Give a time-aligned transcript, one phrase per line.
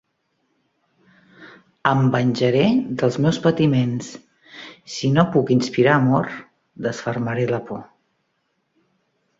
[1.89, 2.63] Em venjaré
[3.03, 4.09] dels meus patiments;
[4.95, 6.35] si no puc inspirar amor,
[6.89, 7.87] desfermaré la por.